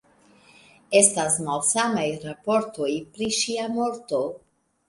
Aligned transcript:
Estas 0.99 1.37
malsamaj 1.49 2.07
raportoj 2.25 2.91
pri 3.19 3.29
ŝia 3.43 3.71
morto. 3.79 4.25